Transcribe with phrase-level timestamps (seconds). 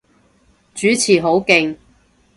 [0.73, 1.77] 主持好勁